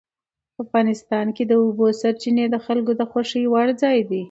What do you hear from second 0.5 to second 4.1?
افغانستان کې د اوبو سرچینې د خلکو د خوښې وړ ځای